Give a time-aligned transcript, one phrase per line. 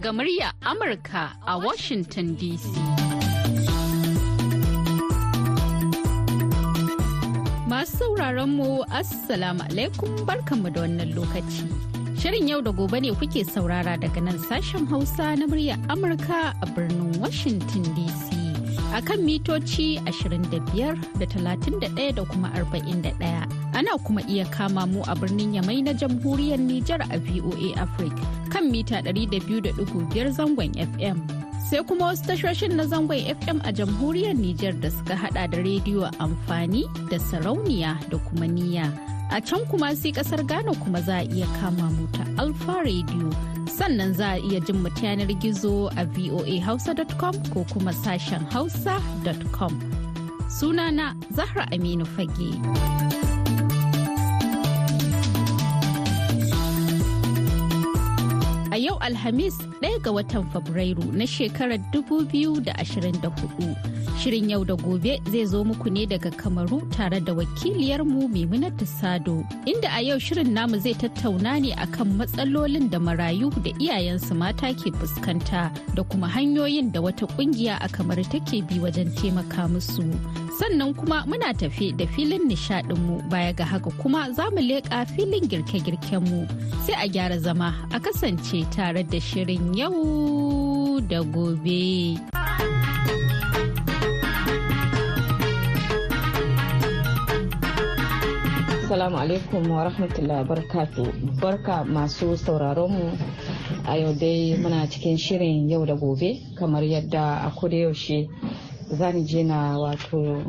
[0.00, 2.64] Daga murya Amurka a Washington DC.
[7.68, 11.68] Masu sauraron mu Assalamu alaikum barkanmu da wannan lokaci.
[12.16, 16.66] Shirin yau da gobe ne kuke saurara daga nan sashen Hausa na murya Amurka a
[16.72, 18.32] birnin Washington DC.
[18.96, 23.59] A kan mitoci 25 da 31 da kuma 41.
[23.80, 28.20] Ana kuma iya kama mu a birnin Yamai na jamhuriyar Nijar a VOA Africa
[28.52, 31.16] kan mita 200.5 zangon FM.
[31.64, 36.04] Sai kuma wasu tashoshin na zangon FM a jamhuriyar Nijar da suka hada da rediyo
[36.20, 38.84] amfani da sarauniya da kuma niyya.
[39.32, 43.32] A can kuma sai ƙasar Ghana kuma za a iya kama mu ta Alfa Radio.
[43.64, 49.72] Sannan za a iya jin mu yanar gizo a voahausa.com ko kuma sashen hausa.com.
[50.52, 53.39] Sunana Zahra Aminu Fage.
[59.00, 63.76] Alhamis ɗaya ga watan Fabrairu na shekarar 2024.
[64.20, 69.42] Shirin yau da gobe zai zo muku ne daga Kamaru tare da wakiliyarmu Maimunatu Sado.
[69.66, 74.74] Inda a yau shirin namu zai tattauna ne akan matsalolin da marayu da iyayensu mata
[74.74, 80.04] ke fuskanta da kuma hanyoyin da wata ƙungiya a kamar take bi wajen taimaka musu.
[80.60, 85.48] Sannan kuma muna tafe da filin nishadinmu baya ga haka kuma za mu leƙa filin
[85.48, 86.44] girke-girkenmu.
[86.84, 92.20] Sai a gyara zama a kasance tare da shirin yau da gobe.
[98.90, 101.04] Assalamu alaikum wa rahmatullahi barkatu
[101.40, 103.06] barka masu sauraron mu
[103.86, 108.26] a yau dai muna cikin shirin yau da gobe kamar yadda a yaushe
[108.90, 110.42] zani je na wato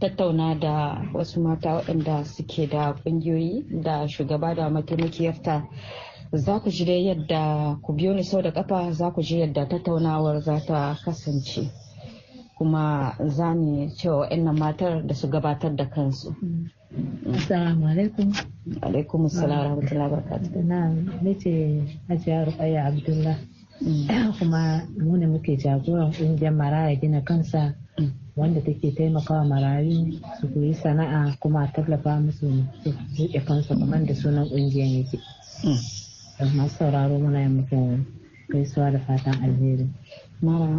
[0.00, 5.62] tattauna da wasu mata waɗanda suke da ƙungiyoyi da shugaba da mataimakiyarta.
[6.32, 9.68] Za ku ji dai yadda ku biyo ni sau da kafa za ku ji yadda
[9.68, 11.70] tattaunawar za ta kasance.
[12.58, 16.34] Kuma za ni cewa wa'annan matar da su gabatar da kansu.
[16.94, 18.30] Assalamu alaikum.
[18.86, 20.62] Alaikum assalam rahmatullahi barakatuh.
[20.62, 20.94] Na
[21.26, 23.36] nace Hajiya Rukayya Abdullah.
[24.38, 27.74] Kuma mu ne muke jagoran ƙungiyar maraya gina kansa
[28.36, 34.06] wanda take taimakawa marayu su koyi sana'a kuma a tallafa musu su buɗe kansu kamar
[34.06, 35.18] da sunan ƙungiyar yake.
[36.54, 37.98] Masu sauraro muna yi muku
[38.50, 39.88] gaisuwa da fatan alheri.
[40.42, 40.78] Mara.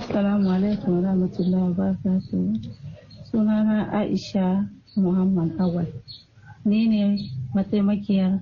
[0.00, 2.64] Assalamu alaikum wa rahmatullahi wa barakatuh.
[3.32, 5.86] Sunana Aisha Muhammad Awal.
[6.64, 8.40] Ni ne mataimakiyar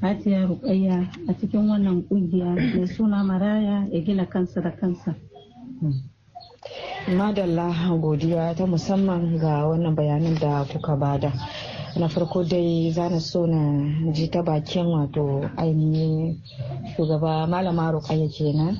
[0.00, 5.14] Hajiya Rukayya a cikin wannan ƙungiya mai suna Maraya ya gina kansa da kansa.
[7.08, 11.32] Madalla godiya ta musamman ga wannan bayanin da kuka ba da.
[11.96, 16.40] Na farko dai za na so na ji ta bakin wato ainihin
[16.96, 18.78] shugaba malama rukaya kenan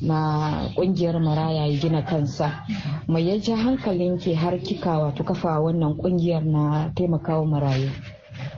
[0.00, 2.64] na ƙungiyar maraya ya gina kansa.
[3.08, 7.90] Mai ya ja hankalin ke har kika wato kafa wannan ƙungiyar na taimakawa marayu?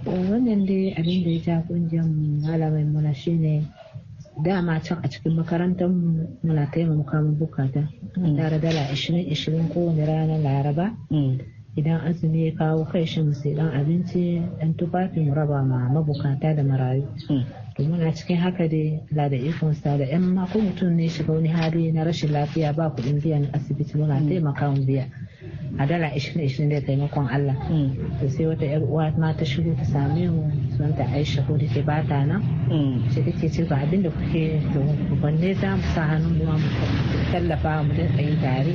[0.07, 2.05] Wannan dai abin da ya ja ƙungiyar
[2.43, 3.67] malamai muna shine
[4.43, 7.89] dama can a cikin makarantar mu muna taimaka mu buƙata.
[8.15, 10.95] Tare dala 20-20 kowane ranar laraba.
[11.77, 15.89] Idan azumi ya kawo kai shi mu sai dan abinci dan tufafi mu raba ma
[15.89, 17.07] mabukata da marayu.
[17.77, 21.33] To muna cikin haka dai la da ikon sa da yan mako mutum ne shiga
[21.33, 25.07] wani hali na rashin lafiya ba kuɗin biyan asibiti muna taimaka mu biya.
[25.79, 27.57] A dala ishirin ishirin da taimakon Allah.
[28.21, 31.85] To sai wata yar uwa ma ta shigo ta same mu sunanta Aisha ko take
[31.85, 32.41] bata nan.
[33.11, 34.81] Sai take ce ba abin da kuke to
[35.23, 36.69] wanne za mu sa hannun mu mu
[37.31, 38.73] tallafa mu dinga yin tare.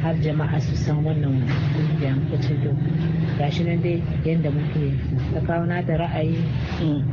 [0.00, 1.42] Har jama'a su san wannan
[1.76, 2.70] ƙungiya muka ce to
[3.38, 4.96] gashi nan dai yadda muke
[5.34, 6.38] ta kawo na da ra'ayi.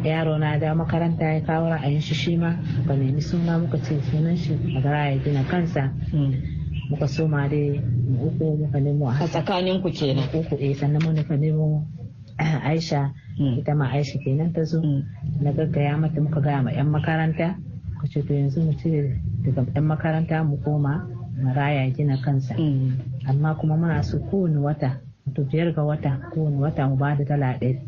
[0.05, 2.55] Yaro na da makaranta ya kawo ra'ayin shi shi ma
[2.85, 5.91] ba nemi suna muka ce sunan shi a gara ya gina kansa.
[6.89, 10.29] Muka soma dai mu uku muka nemo a tsakanin ku kenan.
[10.34, 11.85] Uku eh sannan mu muka nemo
[12.37, 13.11] Aisha.
[13.37, 14.81] Ita ma Aisha kenan ta zo.
[15.41, 17.57] Na gaggaya mata muka gaya ma yan makaranta.
[17.93, 21.07] Muka ce to yanzu mu cire daga yan makaranta mu koma
[21.37, 22.55] maraya gina kansa.
[23.28, 25.01] Amma kuma muna so kowane wata
[25.35, 27.81] to biyar ga wata kowane wata mu ba da dala ɗari.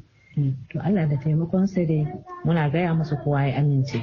[0.71, 2.03] To Allah da taimakon sa dai
[2.45, 4.01] muna gaya musu kowa ya amince.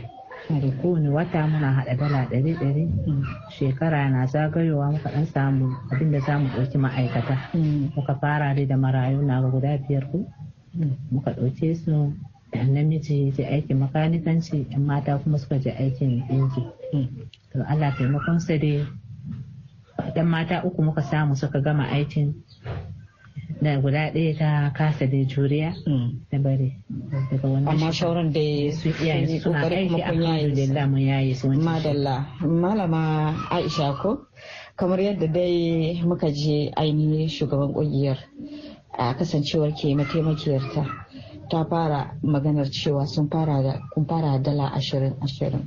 [0.49, 2.85] Da kowane wata muna haɗa dala ɗari ɗari.
[3.51, 7.37] Shekara na zagayowa muka ɗan samu abin da za mu ɗauki ma'aikata.
[7.97, 10.27] Muka fara dai da marayu na ga guda biyar ku.
[11.11, 12.13] Muka ɗauke su
[12.65, 16.63] namiji je aikin makanikanci yan mata kuma suka je aikin ɗinki
[17.53, 18.87] to Allah taimakon sa dai
[20.15, 22.35] dan mata uku muka samu suka gama aikin.
[23.61, 25.75] Da guda ɗaya ta kasa da juriya
[26.31, 26.77] da bari
[27.31, 28.41] daga wannan amma shauran da
[28.73, 30.47] su iyayen suna ƙoƙari aiki kuma kun yaye su.
[30.47, 32.27] alhamdulillah mun yaye su madalla.
[32.41, 34.27] Malama aisha ko?
[34.77, 38.19] Kamar yadda dai muka je ainihin shugaban ƙungiyar
[38.99, 40.87] a kasancewar ke mataimakiyarta
[41.51, 45.65] ta fara maganar cewa sun fara da kun fara dala ashirin ashirin.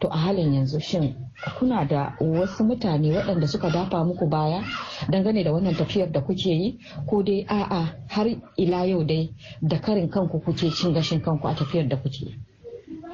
[0.00, 1.14] To a halin yanzu shin
[1.58, 4.62] kuna da wasu mutane waɗanda suka dafa muku baya
[5.10, 8.26] dangane da wannan tafiyar da kuke yi ko dai a'a har
[8.56, 12.34] ila yau dai da karin kanku kuke cin gashin kanku a tafiyar da kuke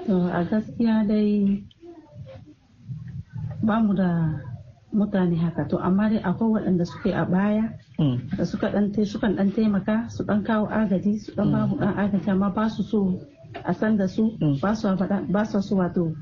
[0.08, 1.64] a gaskiya dai
[3.62, 4.40] ba mu da
[4.92, 7.64] mutane haka to amma dai akwai waɗanda suke a baya
[8.00, 8.32] Mm.
[8.36, 12.64] da suka dan taimaka su dan kawo agaji su dan babu dan agaji amma ba
[12.70, 13.20] su so
[13.64, 14.56] a san da su Mm.
[14.60, 16.16] ba su faɗa ba su so wato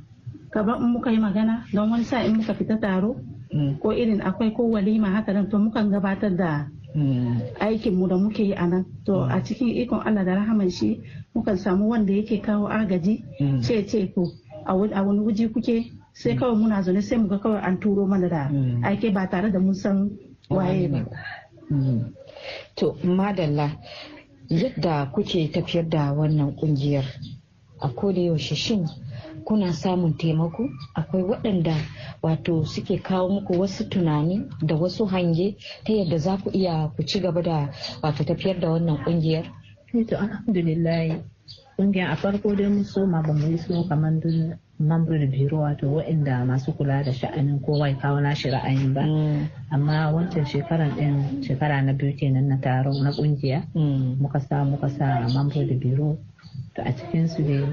[0.50, 3.16] kamar in muka yi magana don wani sa in muka fita taro
[3.48, 3.80] Mm.
[3.80, 7.40] ko irin akwai ko walima haka nan to mukan gabatar da Mm.
[7.60, 11.00] aikin mu da muke yi a nan to a cikin ikon Allah da rahaman shi
[11.34, 13.62] mukan samu wanda yake kawo agaji Mm.
[13.64, 14.28] ce ce ko
[14.68, 18.48] a wani waje kuke sai kawai muna zaune sai muga kawai an turo mana da
[18.52, 18.84] Mm.
[18.84, 20.10] aike ba tare da mun san
[20.50, 21.08] waye ba
[21.72, 22.12] Mm.
[22.76, 23.76] To, madalla
[24.48, 27.04] yadda kuke tafiyar da wannan ƙungiyar
[27.80, 28.84] a koda yaushe shin
[29.44, 30.68] kuna samun taimako?
[30.94, 31.74] Akwai waɗanda
[32.22, 37.02] wato suke kawo muku wasu tunani da wasu hange ta yadda za ku iya ku
[37.02, 37.68] ci gaba da
[38.02, 39.44] wato tafiyar da wannan ƙungiyar
[39.94, 41.24] Eh, to alhamdulillah.
[41.78, 45.86] Kungiya a farko dai mun soma ba mu yi so kamar duk mambar biro wato
[45.88, 49.00] waɗanda masu kula da sha'anin kowa ya kawo nashi ra'ayin ba.
[49.72, 54.20] Amma wancan shekaran ɗin shekara na biyu kenan na taron na ƙungiya Mm.
[54.20, 56.18] muka sa muka sa mambar da biro
[56.74, 57.64] to a cikin su dai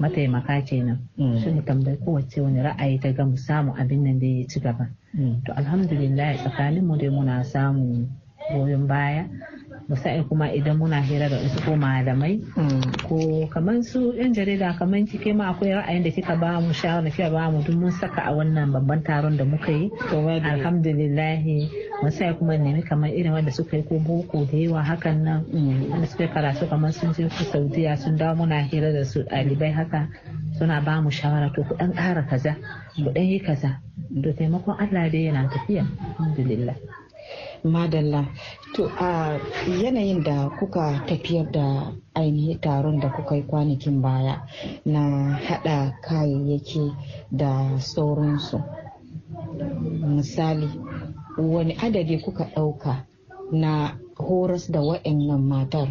[0.00, 1.38] mataimaka kenan Mm.
[1.40, 4.60] shi mu tambayi kowace wani ra'ayi ta ga mu samu abin nan da ya ci
[4.60, 5.44] gaba Mm.
[5.44, 8.08] to alhamdulillah tsakanin mu dai muna samun
[8.52, 9.24] goyon baya
[9.88, 12.40] musa'i kuma idan muna hira da wasu ko malamai
[13.08, 17.10] ko kamar su yan jarida kamar kike ma akwai ra'ayin da kika ba mu shawara
[17.10, 19.90] kika ba mu duk mun saka a wannan babban taron da muka yi.
[20.12, 21.42] Alhamdulillah
[22.02, 25.40] musa'i kuma nemi kamar irin wanda suka yi ko boko da yawa hakan nan.
[25.52, 25.90] Mm.
[25.90, 29.72] wanda suka karatu kamar sun je su saudiya sun dawo muna hira da su ɗalibai
[29.74, 30.08] haka
[30.58, 32.56] suna ba mu shawara to ku ɗan ƙara kaza
[32.94, 33.80] ku ɗan yi kaza.
[34.22, 35.84] To taimakon allah dai yana tafiya
[36.18, 37.01] alhamdulillah.
[37.64, 38.26] Madalla.
[38.74, 44.42] To a yanayin da kuka tafiyar da ainihin taron da kuka yi kwanakin baya
[44.84, 46.92] na hada kayayyaki
[47.30, 48.62] da sauransu.
[50.02, 50.68] Misali,
[51.38, 53.06] wani adadi kuka ɗauka
[53.52, 55.88] na horas da wa'annan matar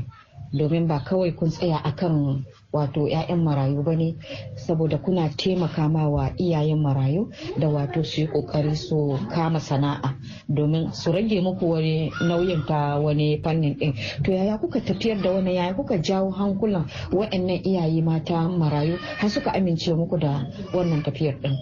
[0.53, 4.15] domin ba kawai kun tsaya akan wato 'ya'yan marayu ba ne
[4.55, 7.27] saboda kuna taimaka ma wa iyayen marayu
[7.59, 10.15] da wato su yi ƙoƙari su kama sana'a
[10.49, 15.31] domin su rage muku wani nauyin ta wani fannin din to yaya kuka tafiyar da
[15.31, 21.03] wani yaya kuka jawo hankulan wa'annan iyaye mata marayu har suka amince muku da wannan
[21.03, 21.55] tafiyar din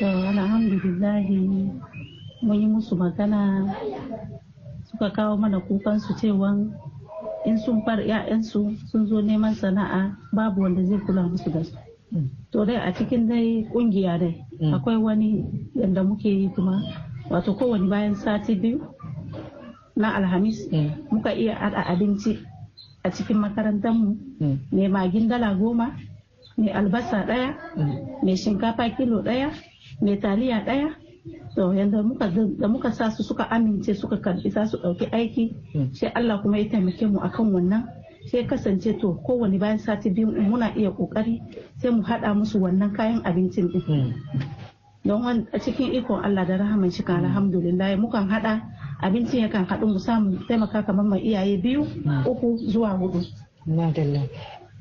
[0.00, 1.68] alhamdulillahi
[2.42, 3.68] musu magana
[4.88, 6.56] suka kawo mana kukan su cewa
[7.46, 11.76] in sun bar 'ya'yansu sun zo neman sana'a babu wanda zai kula musu da su
[12.50, 14.74] to dai a cikin dai ƙungiya dai Mm.
[14.76, 15.44] akwai wani
[15.74, 16.82] yadda muke yi kuma
[17.30, 18.80] wato kowane bayan sati biyu
[19.96, 21.08] na alhamis Mm.
[21.10, 22.36] muka iya haɗa abinci
[23.04, 24.56] a cikin makarantarmu Mm.
[24.72, 25.96] mai magin dala goma
[26.60, 28.20] mai albasa ɗaya Mm.
[28.22, 29.48] mai shinkafa kilo ɗaya
[30.04, 30.92] mai taliya ɗaya
[31.54, 32.26] to yadda muka
[32.58, 35.88] da muka sa su suka amince suka karɓi za su ɗauki aiki Mm.
[35.94, 37.82] sai Allah kuma ya taimake mu akan wannan
[38.30, 41.40] sai kasance to kowane bayan sati biyu muna iya ƙoƙari
[41.78, 44.12] sai mu haɗa musu wannan kayan abincin din Mm.
[45.04, 48.60] don a cikin ikon Allah da rahaman shi kan alhamdulillah mukan haɗa
[49.02, 51.86] abincin yakan haɗu mu samu taimaka kamar mai iyaye biyu
[52.26, 53.24] uku zuwa huɗu
[53.66, 54.24] Madalla.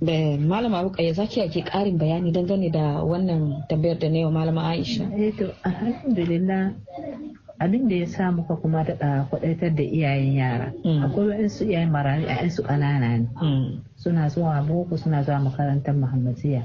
[0.02, 4.32] Da malama Rukayya za ki yake ƙarin bayani dangane da wannan tambayar da na yau
[4.32, 5.04] malama Aisha.
[5.12, 6.72] eh to alhamdulillah
[7.60, 11.04] abin da ya sa muka kuma daɗa kwaɗaitar da iyayen yara Mm.
[11.04, 13.84] akwai waɗansu iyayen marayu ƴaƴansu ƙanana ne Mm.
[14.00, 16.64] suna zuwa boko suna zuwa makarantar muhammadiya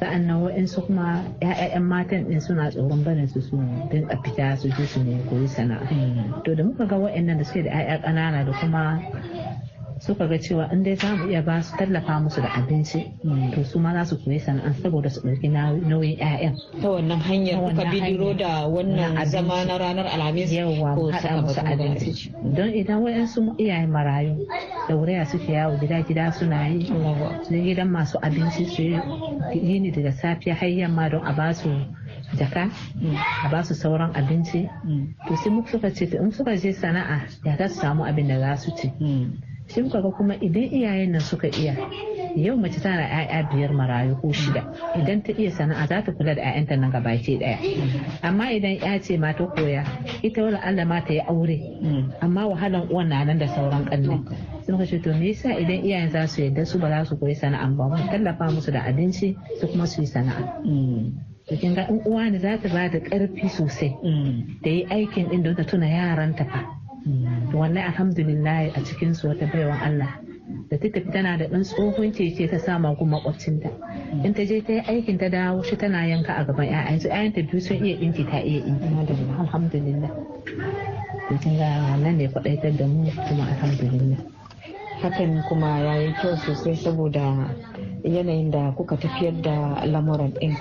[0.00, 3.60] sa'an nan waɗansu kuma ƴaƴan matan ɗin suna tsoron barin su su
[3.92, 6.40] dinga fita su je su ne koyi sana'a Mm.
[6.44, 8.96] to da muka ga waɗannan da suke da ƴaƴa ƙanana da kuma
[10.00, 13.52] suka ga cewa in dai za mu iya ba su tallafa musu da abinci Mm.
[13.52, 16.54] to su ma za su koyi sana'a saboda su ɗauki nauyin ƴaƴan.
[16.80, 21.60] Ta wannan hanyar kuka bidiro da wannan Na zama na ranar Alhamis ko haɗa musu
[21.60, 22.32] abinci.
[22.56, 24.46] don idan waɗansu iyayen marayu
[24.88, 26.86] da wuraya suke yawo gida gida suna yi.
[27.44, 31.52] Su yi gidan masu abinci su yi ni daga safiya har yamma don a ba
[31.52, 31.68] su
[32.40, 32.70] jaka
[33.44, 34.64] a ba su sauran abinci.
[35.28, 38.38] To sai muka suka ce in suka je sana'a ya za su samu abin da
[38.40, 38.88] za su ci?
[39.70, 41.74] Sai muka ga kuma idan iyayen nan suka iya
[42.36, 44.62] yau mace tana 'ya'ya biyar marayu ko shida.
[44.98, 47.58] Idan ta iya sana'a za ta kula da 'ya'yanta nan gabaki ɗaya
[48.22, 49.82] amma idan ya ce ma ta koya
[50.22, 51.58] ita wala Allah ma ta yi aure.
[52.22, 54.26] Amma wahalan uwan na nan da sauran kanne
[54.66, 57.34] sun kashe to me yasa idan iyayen za su yadda su ba za su koyi
[57.34, 57.88] sana'an ba?
[57.90, 60.62] Mu tallafa musu da abinci su kuma su yi sana'a.
[61.50, 63.90] Kin ga uwa ne za ta ba da ƙarfi sosai
[64.62, 66.79] da yi aikin din don ta tuna yaran ta fa.
[67.54, 70.20] Wallahi alhamdulillah a cikin su wata baiwan Allah.
[70.70, 73.70] Da ta tana da ɗan tsohon keke ta sama gun makwabcinta
[74.24, 77.08] in ta je ta yi aikin ta dawo shi tana yanka a gaban ƴaƴan su.
[77.08, 78.86] Ƴaƴan ta biyu sun iya ɗinki ta iya ɗinki.
[79.38, 80.10] Alhamdulillah.
[81.30, 84.18] To ga wannan ne faɗaitar da mu kuma alhamdulillah.
[85.02, 87.48] Hakan kuma ya yi kyau sosai saboda
[88.04, 90.56] yanayin da kuka tafiyar da lamuran ɗin.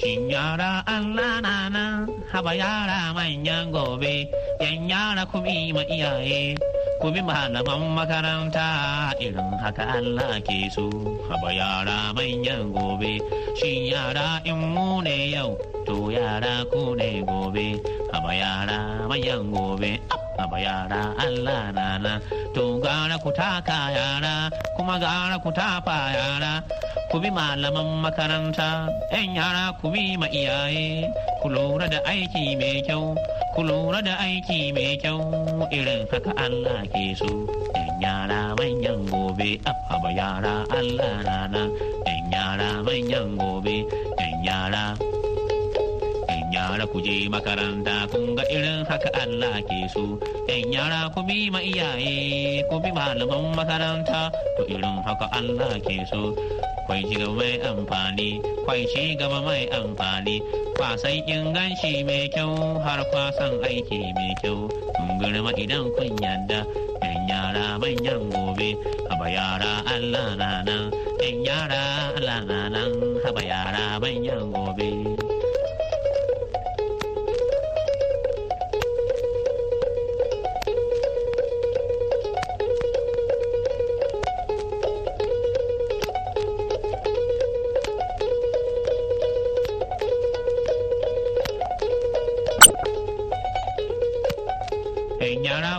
[0.00, 4.24] Shin yara Allah nan haba yara manyan gobe,
[4.60, 6.56] yan yara ku bi ma iyaye,
[7.00, 10.88] ku bi malaman makaranta irin haka Allah ke so.
[11.28, 13.20] Haba yara manyan gobe,
[13.60, 15.56] shin yara in mu ne yau,
[15.86, 17.76] to yara ku ne gobe.
[18.12, 18.78] Haba yara
[19.10, 20.00] manyan gobe,
[20.40, 22.20] haba yara Allah
[22.54, 26.52] to gara ku taka yara, kuma gara ku tafa yara.
[27.12, 31.04] Ku bi malaman makaranta, ‘yan yara ku bi ma iyaye,
[31.44, 33.12] ku lura da aiki mai kyau,
[33.54, 35.20] ku lura da aiki mai kyau.
[35.68, 37.28] Irin haka Allah ke so.
[37.76, 39.60] ‘Yan yara manyan gobe,
[39.92, 41.62] abba yara Allah rana,
[42.08, 43.76] ‘yan yara manyan gobe,
[44.16, 44.84] ‘yan yara.
[46.32, 50.16] ‘Yan yara ku je makaranta, kun ga irin haka Allah ke so.
[50.48, 56.08] ‘Yan yara ku bi ma iyaye, ku bi malaman makaranta, to irin haka Allah ke
[56.08, 56.32] so.
[56.86, 58.28] Kwai ci gaba mai amfani
[58.64, 60.36] kwai ci gaba mai amfani.
[60.78, 64.68] Kwasan inganci mai kyau har kwasan aiki mai kyau.
[64.96, 66.60] Kun girma idan kun yadda
[67.02, 68.70] yan yara manyan gobe.
[69.10, 70.90] Haba yara allah na nan.
[71.22, 71.82] Yan yara
[72.16, 72.90] allah na nan.
[73.24, 75.21] Haba yara manyan gobe.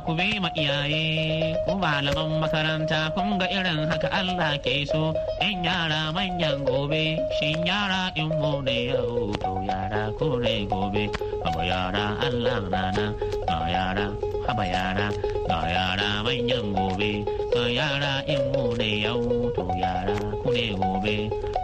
[0.05, 5.15] Ku bi ma iyaye ku malaman makaranta kun ga irin haka Allah ke so.
[5.39, 11.07] In yara manyan gobe shin yara in mu ne yau to yara ku ne gobe.
[11.43, 13.05] Haba yara Allah rana
[13.47, 14.05] ga yara
[14.47, 15.07] haba yara
[15.47, 17.11] ga yara manyan gobe.
[17.53, 19.23] Ga yara in mu ne yau
[19.55, 21.15] to yara ku ne gobe.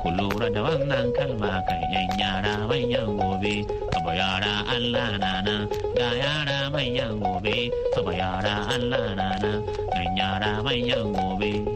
[0.01, 3.55] Ku lura da wannan kalma kan yan yara manyan gobe.
[4.09, 5.55] Haba yara Allah nana
[5.97, 9.51] ga yara manyan gobe haba yara Allah nana
[9.93, 11.68] yan yara manyan gobe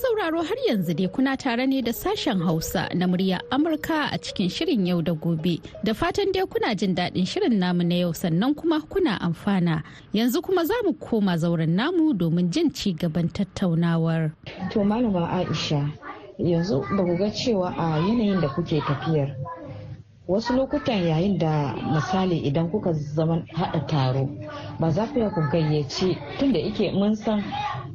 [0.00, 4.48] sauraro har yanzu dai kuna tare ne da sashen Hausa na murya Amurka a cikin
[4.48, 5.60] shirin yau da gobe.
[5.84, 9.82] Da fatan dai kuna jin daɗin shirin namu na yau sannan kuma kuna amfana.
[10.14, 14.32] Yanzu kuma za mu koma zauren namu domin jin ci gaban tattaunawar.
[14.72, 15.92] To malama Aisha
[16.38, 19.36] yanzu ba ku ga cewa a yanayin da kuke tafiyar
[20.28, 24.28] wasu lokutan yayin da misali idan kuka zama haɗa taro
[24.78, 27.42] ba za ku ku gayyaci tunda ike mun san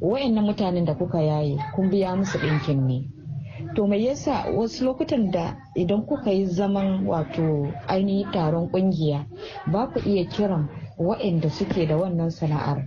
[0.00, 3.08] wayannan mutanen da kuka yaye kun biya musu ɗinkin ne.
[3.74, 9.26] To mai yasa wasu lokutan da idan kuka yi zaman wato ainihin taron ƙungiya
[9.66, 12.84] ba ku iya kiran wayanda suke da wannan sana'ar?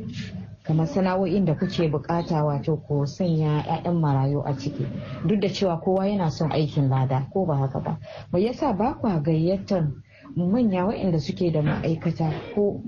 [0.64, 4.86] Kamar sana'o'in da kuke buƙata wato ko sanya 'ya'yan marayu a ciki.
[5.26, 7.98] Duk da cewa kowa yana son aikin lada ko ba haka ba.
[8.32, 9.88] Mai yasa ba kwa gayyatar
[10.36, 12.82] manya waɗanda suke da ma'aikata ko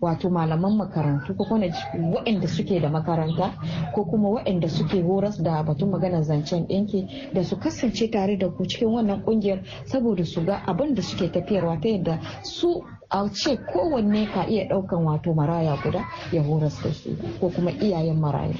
[0.00, 1.66] wato malaman makarantu ko kuma
[2.14, 3.52] waɗanda suke da makaranta
[3.94, 8.48] ko kuma waɗanda suke horas da batun maganar zancen ɗinki da su kasance tare da
[8.48, 13.28] ku cikin wannan ƙungiyar saboda su ga abin da suke tafiyarwa ta yadda su a
[13.32, 18.18] ce kowanne ka iya ɗaukan wato maraya guda ya horas da su ko kuma iyayen
[18.20, 18.54] maraya.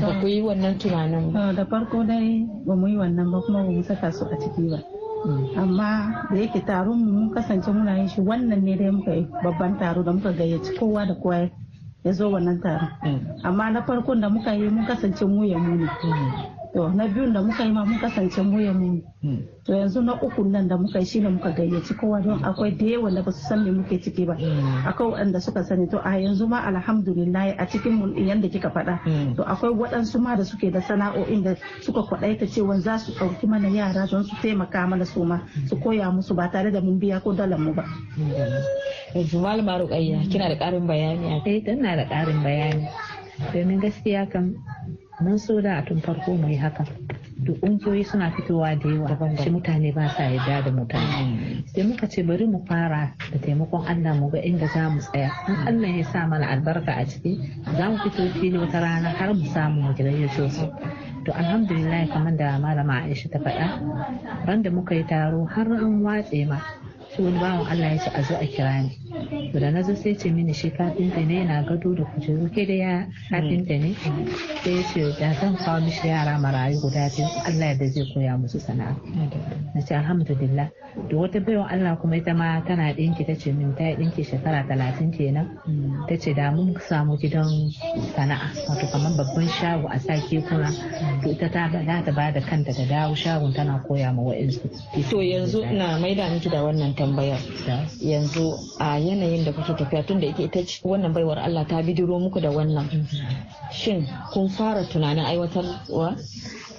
[0.00, 1.52] Ba ku yi wannan tunanin ba.
[1.54, 4.68] Da farko dai ba mu yi wannan ba kuma ba mu saka su a ciki
[4.70, 4.95] ba.
[5.56, 9.26] Amma da yake taron mu mun kasance muna yin shi wannan ne dai muka yi
[9.44, 11.48] babban taro da muka gayyaci kowa da kowa
[12.04, 12.90] ya zo wannan taron.
[13.44, 15.86] Amma na farkon da muka yi mun kasance mu ya mu ne
[16.76, 19.00] to na biyun da muka yi ma mun kasance mu ya mu.
[19.64, 22.84] To yanzu na uku nan da muka yi shine muka gayyaci kowa don akwai da
[22.84, 24.36] yawa da ba su san me muke ciki ba.
[24.84, 25.88] Akwai waɗanda suka sani.
[25.88, 29.00] To a yanzu ma alhamdulillah a cikin mu yanda kika faɗa.
[29.36, 33.46] To akwai waɗansu ma da suke da sana'o'in da suka kwaɗaita cewa za su ɗauki
[33.48, 36.98] mana yara don su taimaka mana su ma su koya musu ba tare da mun
[37.00, 37.84] biya ko dalar mu ba.
[39.16, 42.84] Yanzu malama rukayya kina da ƙarin bayani a eh tana da ƙarin bayani.
[43.52, 44.56] Domin gaskiya kan
[45.20, 46.84] mun so da a tun farko mu yi haka.
[47.46, 51.64] Duk ƙungiyoyi suna fitowa da yawa shi mutane ba sa yarda da mutane.
[51.68, 55.30] Sai muka ce bari mu fara da taimakon Allah mu ga inda za mu tsaya.
[55.48, 57.38] In Allah ya sa mana albarka a ciki
[57.76, 60.66] za mu fito fili wata rana har mu samu mu gayyato su.
[61.24, 66.02] To alhamdulillah kamar da malama Aisha ta faɗa ran da muka yi taro har an
[66.02, 66.60] watse ma
[67.16, 68.92] sai wani bawan Allah ya ce a zo a kira ni.
[69.52, 72.48] To da na zo sai ce mini shi kafinta ne yana gado da kujeru.
[72.52, 72.92] Ke da ya
[73.32, 73.94] kafinta ne?
[74.62, 77.24] Sai ce da zan kawo mishi yara marayu guda biyu.
[77.48, 78.92] Allah da zai koya musu sana'a.
[79.74, 80.68] Na ce alhamdulillah.
[81.08, 84.20] Da wata baiwa Allah kuma ita ma tana ɗinki ta ce min ta yi ɗinki
[84.24, 85.56] shekara talatin kenan.
[86.08, 87.48] Ta ce da mun samu gidan
[88.12, 90.68] sana'a wato kamar babban shago a sa kekuna
[91.24, 94.68] to ita ta za ta ba da kanta ta dawo shagon tana koya ma wa'insu.
[95.08, 97.38] To yanzu na maida miki da wannan tambayar
[98.02, 102.40] yanzu a yanayin da kuke tafiya tun da ita wannan baiwar Allah ta bidiro muku
[102.40, 102.88] da wannan.
[103.70, 106.18] Shin kun fara tunanin aiwatarwa?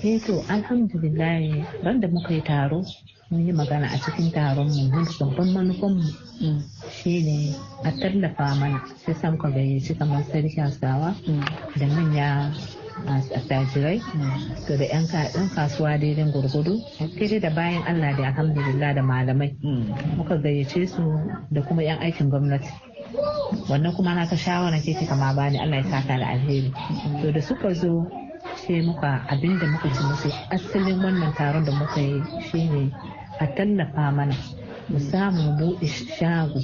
[0.04, 2.84] Eh to alhamdulillah ran da muka yi taro
[3.32, 5.94] mun yi magana a cikin taron mu mun babban manufan
[6.42, 8.84] mu shine a tallafa mana.
[9.06, 11.16] Sai sa muka gayyaci kamar sarki Hausawa
[11.80, 12.52] da manya
[13.06, 14.00] attajirai
[14.68, 15.06] to da yan
[15.56, 16.82] kasuwa daidai gurgudu
[17.20, 19.54] kai da bayan Allah da alhamdulillah da malamai.
[20.18, 21.04] Muka gayyace su
[21.52, 22.70] da kuma yan aikin gwamnati.
[23.70, 26.72] Wannan kuma na ta shawara ke kama bani Allah ya saka da alheri.
[27.22, 28.08] To da suka zo
[28.56, 32.92] sai muka abin da muka ci musu asalin wannan taron da muka yi shine
[33.40, 34.36] a tallafa mana
[34.90, 36.60] mu samu buɗe shago.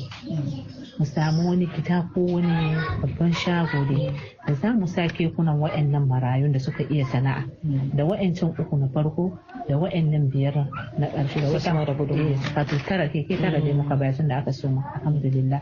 [0.99, 4.13] Mu samu wani gida ko wani babban shago ne
[4.47, 7.49] da za mu sa kekunan wa'annan marayun da suka iya sana'a.
[7.97, 9.33] Da wa'ancan uku na farko
[9.67, 13.95] da wa'annan biyar na ƙarshe da wata da gudu wato tara keke tara dai muka
[13.95, 15.61] bayar tun da aka soma alhamdulillah.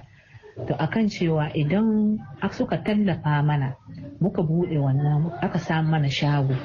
[0.67, 2.19] To akan cewa idan
[2.51, 3.75] suka tallafa mana
[4.19, 6.55] muka buɗe wannan aka samu mana shago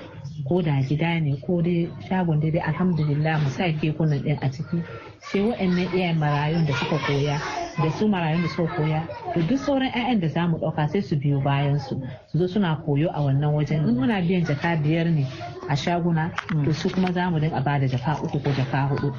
[0.49, 4.83] ko da gida ne ko dai shagon dai alhamdulillah mu sa kekunan ɗin a ciki.
[5.23, 7.39] Sai waɗannan iyayen marayun da suka koya
[7.83, 9.03] da su marayun da suka koya
[9.35, 12.47] to duk sauran 'ya'yan da za mu ɗauka sai su biyo bayan su su zo
[12.49, 15.27] suna koyo a wannan wajen in muna biyan jaka biyar ne
[15.69, 16.31] a shaguna
[16.65, 19.13] to su kuma za mu dinga ba da jaka uku ko jaka huɗu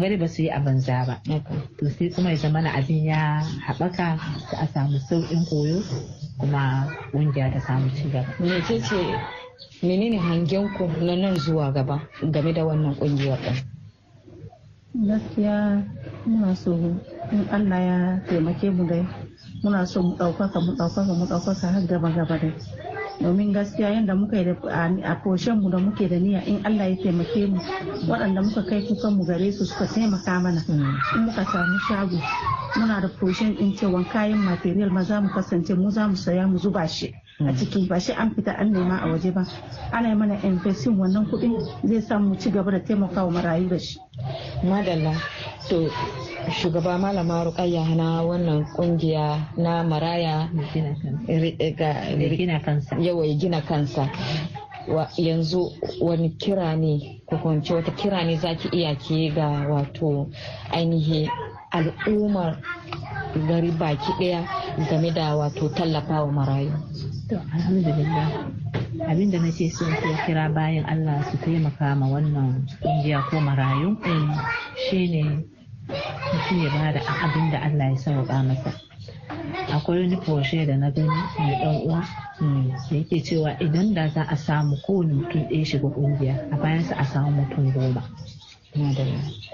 [0.00, 1.20] gari ba su yi a banza ba
[1.78, 4.18] to sai kuma ya zama na abin ya haɓaka
[4.50, 5.82] da a samu sauƙin koyo
[6.38, 8.32] kuma ƙungiya ta samu ci gaba.
[9.82, 13.79] menene hangen ku na nan zuwa gaba game da wannan ƙungiyar ɗin?
[14.94, 15.86] Gaskiya
[16.26, 16.74] muna so
[17.30, 19.06] in allah ya taimake mu dai.
[19.62, 22.52] Muna so mu ɗaukaka mu ɗaukaka mu ɗaukaka har gaba gaba dai.
[23.20, 24.50] Domin gaskiya yadda muka yi
[25.04, 27.58] a koshen mu da muke da niyya in Allah ya taimake mu
[28.08, 30.58] waɗanda muka kai kukan mu gare su suka taimaka mana.
[30.68, 32.18] In muka samu shago
[32.76, 36.46] muna da koshen din cewa kayan material ma za mu kasance mu za mu saya
[36.48, 37.14] mu zuba shi.
[37.48, 39.44] A ciki ba shi an fita an nema a waje ba.
[39.92, 43.78] Ana yi mana investing wannan kuɗin zai sa mu ci gaba da taimakawa marayu da
[43.78, 43.98] shi.
[44.64, 45.14] Madalla.
[45.68, 45.88] To
[46.50, 50.48] shugaba malama rukayya na wannan ƙungiya na maraya
[52.98, 54.10] yawa ya gina kansa.
[55.16, 60.26] Yanzu wani kira ne ko kwanci wata kira ne zaki iya ke ga wato
[60.72, 61.28] ainihi
[61.70, 62.58] al'ummar
[63.48, 64.44] gari baki ɗaya
[64.90, 66.72] game da wato tallafawa marayu.
[67.28, 68.28] To alhamdulillah.
[69.08, 73.96] Abinda na ce ke kira bayan allah su taimaka ma wannan ƙungiya ko marayu
[74.90, 75.44] shine
[75.90, 78.72] mutum ya ba da abin da Allah ya sauka masa.
[79.72, 82.04] Akwai wani foshe da na gani mai dan uwa
[82.90, 86.94] da yake cewa idan da za a samu kowane mutum ɗaya shiga ƙungiya a bayansa
[86.96, 88.02] a samu mutum goma.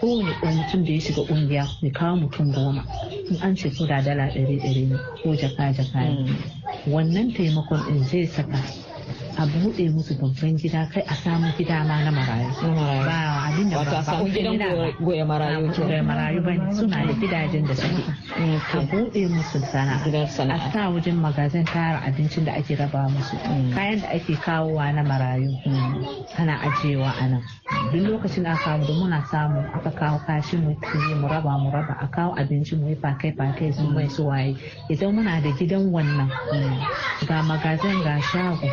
[0.00, 2.84] Kowane ɗan mutum da ya shiga ƙungiya ya kawo mutum goma.
[3.30, 6.32] In an ce da dala ɗari ɗari ne ko jaka jaka ne.
[6.86, 8.58] Wannan taimakon ɗin zai saka
[9.38, 12.48] a buɗe musu babban gida kai a samu gida ma na marayu.
[13.04, 14.56] Ba abin da ba samu gidan
[15.00, 18.02] goya marayu ke goya marayu ba suna da gidajen da suke.
[18.72, 20.56] A buɗe musu sana'a.
[20.56, 23.36] A sa wajen magazin tara abincin da ake raba musu.
[23.76, 25.52] Kayan da ake kawowa na marayu.
[26.38, 27.42] Ana ajiyewa a nan.
[27.92, 30.72] Duk lokacin da aka kawo muna samu aka kawo kashi mu
[31.20, 31.92] mu raba mu raba.
[32.00, 34.56] A kawo abinci mu yi fakai fakai su mai su waye.
[34.88, 36.30] Idan muna da gidan wannan
[37.28, 38.64] ga magazin ga shago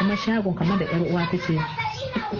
[0.00, 1.60] kuma shagon kamar da yar uwa ta ce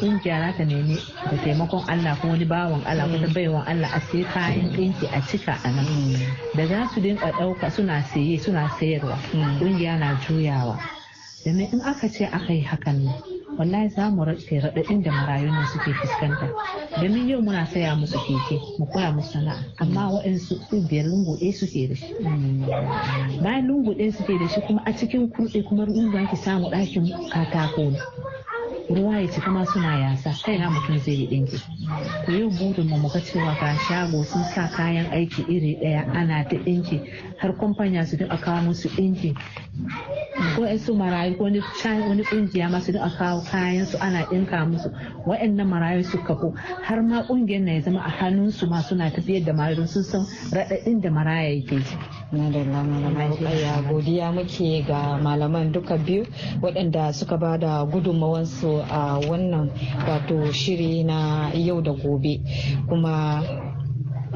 [0.01, 0.97] ƙungiya za ta nemi
[1.31, 5.07] da taimakon Allah ko wani bawan Allah ko ta baiwan Allah a sai kayan ɗinki
[5.13, 5.85] a cika a nan.
[6.57, 9.19] Da za su dinga ɗauka suna saye suna sayarwa.
[9.61, 10.81] Kungiya na juyawa.
[11.45, 13.13] Domin in aka ce aka yi hakan ne
[13.61, 16.49] wallahi za mu rage raɗaɗin da marayun nan suke fuskanta.
[17.01, 19.61] Domin yau muna saya musu keke mu koya musu sana'a.
[19.81, 22.15] Amma waɗansu su biyar lungu ɗaya suke da shi.
[23.45, 27.05] Bayan lungu ɗaya suke da shi kuma a cikin kurɗe kuma lungu ki samu ɗakin
[27.31, 27.93] katako
[28.95, 30.35] ruwa ya cika ma suna yasa.
[30.45, 31.59] Kai na mutum zai yi ɗinki
[32.27, 36.45] to yau burin mu muga cewa ga shago sun sa kayan aiki iri ɗaya ana
[36.49, 37.01] ta ɗinki
[37.39, 39.35] har kwamfanya su a kawo musu ɗinki
[40.57, 41.61] ko su marayu ko wani
[42.25, 44.91] ƙungiya masu a kawo kayan su ana ɗinka musu.
[45.27, 49.11] Wa'annan marayu su kafo har ma ƙungiyar na ya zama a hannun su ma suna
[49.11, 51.97] tafiyar da marayu sun san raɗaɗin da maraya yake ji.
[52.33, 56.25] Madalla malaman kaya godiya muke ga malaman duka biyu
[56.63, 59.71] waɗanda suka ba da gudunmawansu a wannan
[60.07, 62.41] wato shiri na yau da gobe.
[62.89, 63.43] Kuma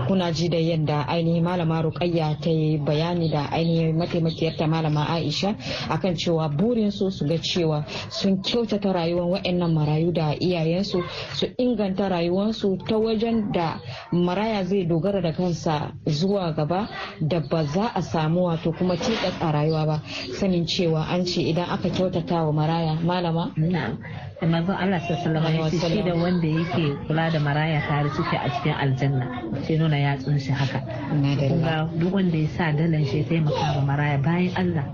[0.07, 5.07] kuna ji da yadda ainihin malama rukayya ta yi bayani da ainihin mataimakiyar ta malama
[5.09, 5.54] aisha
[5.88, 10.98] akan cewa burin su su ga cewa sun kyautata rayuwar waɗannan marayu da iyayensu
[11.35, 13.80] su inganta rayuwarsu ta wajen da
[14.12, 16.88] maraya zai dogara da kansa zuwa gaba
[17.20, 20.02] da ba za a samu wato kuma cikas a rayuwa ba.
[20.35, 23.54] Sanin cewa an ce idan aka kyautata wa maraya malama?
[24.42, 28.49] Manzon Allah sallallahu alaihi wasallam shi da wanda yake kula da maraya tare suke a
[28.51, 29.27] cikin aljanna.
[29.62, 30.81] Sai nuna ya tsunshi haka.
[31.49, 34.85] Kuma duk wanda ya sa dalan shi sai maka maraya bayan Allah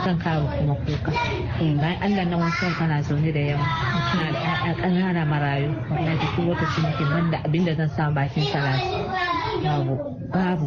[0.00, 1.12] kan kawo kuma kuka.
[1.60, 3.66] Bayan Allah nan wasu kana zaune da yawa
[4.10, 5.70] kana da ƴaƴa ƙanana marayu.
[5.92, 8.90] Wallahi duk wata ciniki banda abin da zan sa bakin salati
[9.62, 9.94] babu
[10.32, 10.66] babu.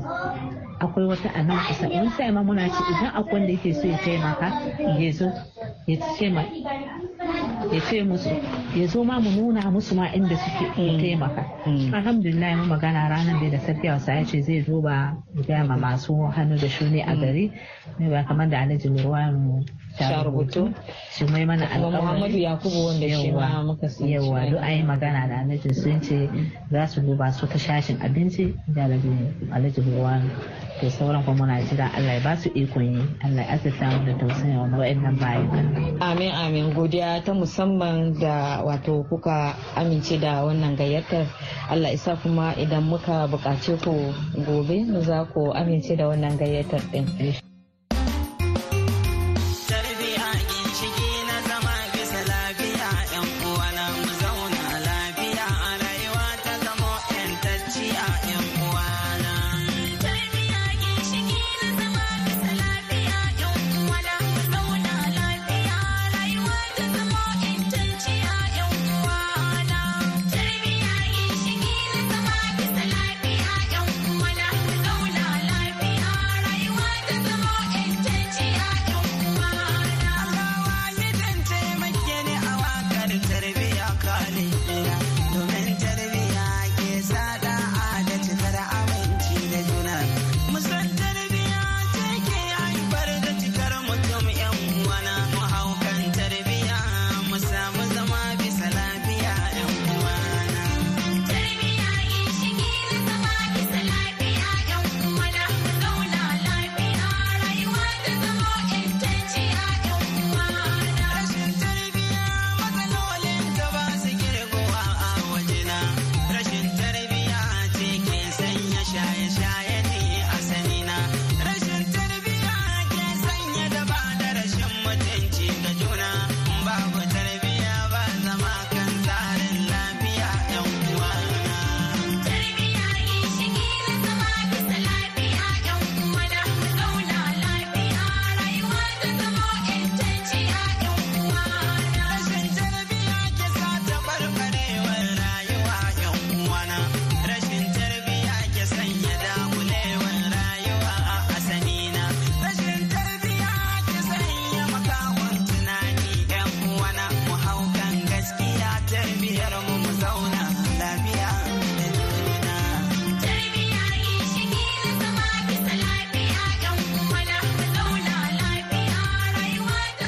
[0.80, 1.88] Akwai wata a nan kusa.
[1.92, 4.48] In sai ma muna ci idan akwai wanda yake so ya taimaka
[5.00, 5.28] ya zo
[5.88, 6.44] ya ce ma
[7.72, 8.30] ya ce musu
[8.76, 11.44] ya zo ma mu nuna musu ma inda suke taimaka.
[11.94, 15.16] Alhamdulillah mu magana ranar da da sarki wasa ya ce zai zo ba
[15.48, 17.52] gaya ma masu hannu da shuni a gari.
[18.00, 19.66] Ne ba kamar da alhaji murwanu
[20.08, 20.74] sha rubutu
[21.32, 25.74] mai mana kuma muhammadu yakubu wanda shi ma muka yawa duk ayi magana da alhaji
[25.74, 26.30] sun ce
[26.72, 28.84] za su duba su ta shashin abinci da
[29.52, 30.30] alhaji murwanu
[30.82, 33.04] da sauran kuma muna jira Allah ya ba su ikon yi.
[33.24, 35.48] Allah ya asirta mu da tausayin wani wa'annan bayan
[36.00, 36.66] amin amin.
[36.74, 41.28] Godiya ta musamman da wato kuka amince da wannan gayyatar.
[41.70, 44.14] Allah isa kuma idan muka buƙace ku
[44.46, 47.06] gobe za ku amince da wannan gayyatar din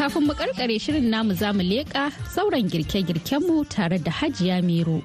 [0.01, 4.97] kafin mu karkare shirin namu za mu leƙa sauran girke-girkenmu tare da hajiya mero.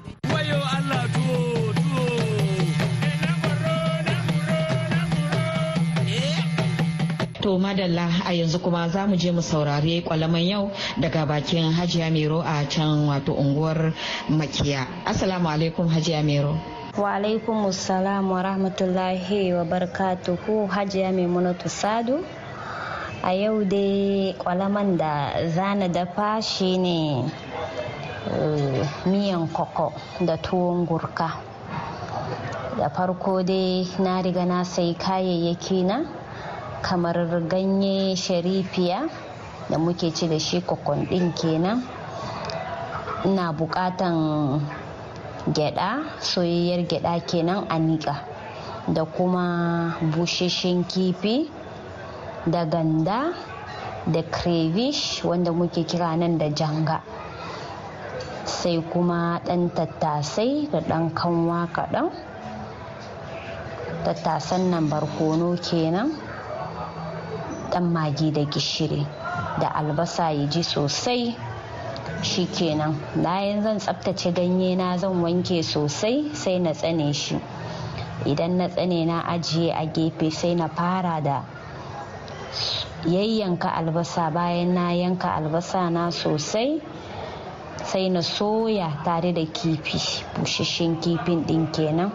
[7.41, 12.09] To madalla a yanzu kuma za mu je mu saurari kwalaman yau daga bakin Hajiya
[12.11, 13.93] Mero a can wato unguwar
[14.29, 14.87] Makiya.
[15.05, 16.57] Assalamu alaikum Hajiya Mero.
[16.97, 22.25] Wa alaikum wa rahmatullahi wa barakatuhu Hajiya Maimunatu Sadu.
[23.27, 27.27] A yau dai kwalaman da zana dafa shi ne
[29.05, 29.91] miyan koko
[30.25, 31.35] da tuwon gurka.
[32.77, 36.05] Da farko dai na riga na sai kayayyaki na
[36.81, 39.09] kamar ganye sharifiya
[39.69, 41.83] da muke ci da shi kokon ɗin kenan.
[43.25, 44.61] Ina bukatan
[45.51, 48.15] gyada soyayyar gyada kenan a niƙa
[48.87, 51.56] da kuma busheshen kifi
[52.51, 53.33] da ganda
[54.07, 57.01] da crayfish wanda muke kira nan da janga.
[58.45, 62.07] Sai kuma ɗan tattasai da ɗan kanwa kaɗan.
[64.05, 66.11] Tattasan nan barkono kenan.
[67.71, 69.03] Ɗan magi da gishiri
[69.59, 71.35] da albasa ya ji sosai.
[72.23, 72.95] Shi kenan.
[73.23, 77.35] Bayan zan tsaftace ganye na zan wanke sosai sai na tsane shi.
[78.25, 81.56] Idan na tsane na ajiye a gefe sai na fara da
[83.05, 84.31] yayyanka albasa.
[84.33, 86.81] Bayan na yanka albasa na sosai
[87.85, 90.23] sai na soya tare da kifi.
[90.39, 92.11] Bushashen kifin din kenan.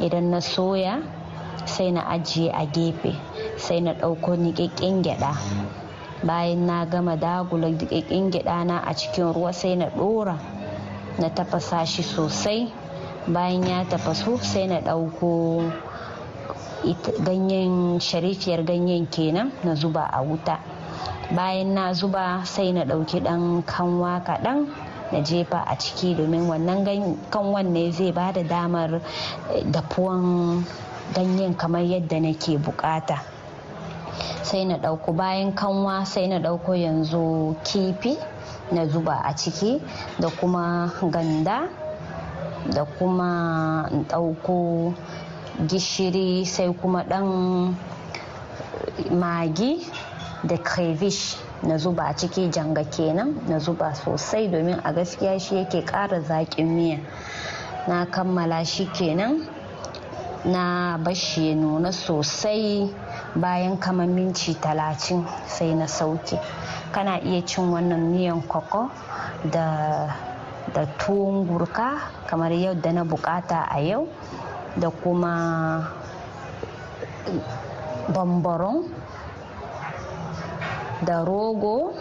[0.00, 1.02] Idan na soya
[1.66, 3.14] sai na ajiye a gefe
[3.58, 5.32] sai na ɗauko niƙaƙƙen gyaɗa.
[6.22, 10.38] Bayan na gama dagula niƙaƙƙen gyaɗa na a cikin ruwa sai na ɗora
[11.18, 12.70] na tafasa shi sosai.
[13.26, 15.72] Bayan ya tafasu sai na ɗauko
[17.24, 20.58] ganyen sharifiyar ganyen kenan na zuba a wuta.
[21.34, 24.68] Bayan na zuba sai na ɗauki ɗan kanwa kaɗan
[25.12, 26.84] na jefa a ciki domin wannan
[27.30, 29.00] kanwan ne zai ba da damar
[29.70, 30.64] dafuwan
[31.14, 33.18] ganyen kamar yadda nake buƙata
[34.42, 38.16] sai na ɗauko bayan kanwa sai na ɗauko yanzu kifi
[38.72, 39.80] na zuba a ciki
[40.18, 41.68] da kuma ganda
[42.74, 44.92] da kuma ɗauko
[45.66, 47.74] gishiri sai kuma ɗan
[49.10, 49.86] magi
[50.44, 55.54] da crayfish na zuba a ciki janga kenan na zuba sosai domin a gaskiya shi
[55.56, 56.98] yake ƙara zaƙin miya.
[57.88, 59.46] Na kammala shi kenan
[60.44, 62.90] na bashi ya nuna sosai
[63.36, 66.38] bayan kamar minci talatin sai na sauke.
[66.92, 68.90] Kana iya cin wannan miyan koko
[69.50, 70.08] da
[70.74, 74.08] da tuwon gurka kamar yadda na buƙata a yau.
[74.76, 75.32] Da kuma
[78.14, 78.84] bambaron
[81.04, 81.94] da rogo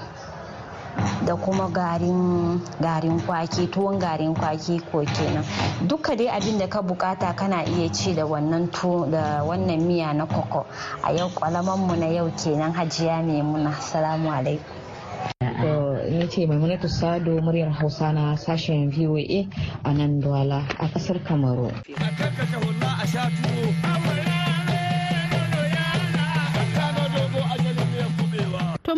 [1.25, 5.43] da kuma garin kwaki tuwon garin kwaki ko kenan.
[5.87, 8.69] Duka dai abin da ka buƙata kana iya ci da wannan
[9.11, 10.65] da wannan miya na koko.
[11.03, 13.71] A yau kwalamanmu na yau kenan hajiya maimuna.
[13.81, 14.82] Salamu alaikum.
[16.23, 19.43] Ni ce maimunatu sado muryar hausa na sashen voa
[19.83, 21.71] a nan duwala a ƙasar kamaru.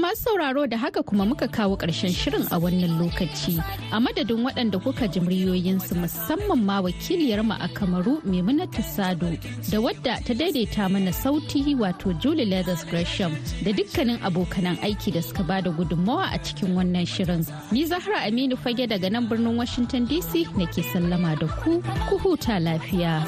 [0.05, 3.57] Masu sauraro da haka kuma muka kawo ƙarshen shirin a wannan lokaci
[3.91, 9.33] a madadin waɗanda kuka ji muryoyinsu musamman ma wakiliyar mu a Kamaru Maimunatu Sado
[9.71, 13.33] da wadda ta daidaita mana sauti wato Julie Leathers Gresham
[13.65, 17.41] da dukkanin abokanan aiki da suka ba da gudunmawa a cikin wannan shirin.
[17.71, 22.61] Ni Zahra Aminu Fage daga nan birnin Washington DC nake sallama da ku ku huta
[22.61, 23.25] lafiya.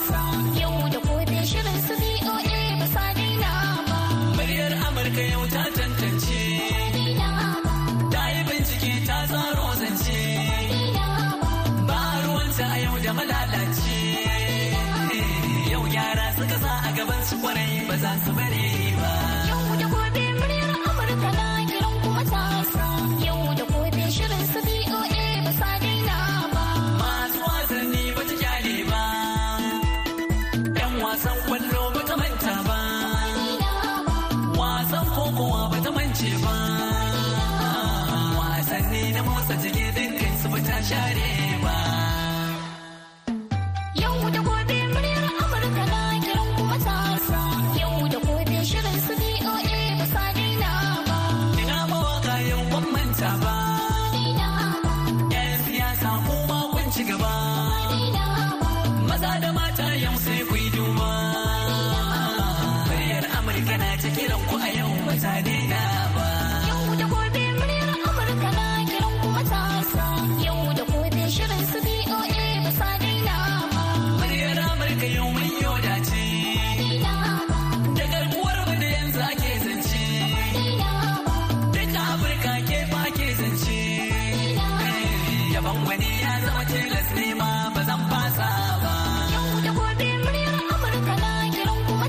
[40.90, 41.37] çare